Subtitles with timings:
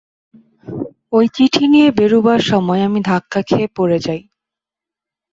[1.13, 4.21] ঐ চিঠি নিয়ে বেরুবার সময় আমি ধাক্কা খেয়ে পড়ে যাই।